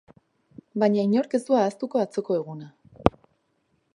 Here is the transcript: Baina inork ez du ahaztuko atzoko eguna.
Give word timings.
Baina 0.83 1.03
inork 1.07 1.35
ez 1.39 1.41
du 1.49 1.59
ahaztuko 1.59 2.03
atzoko 2.05 2.39
eguna. 2.39 2.73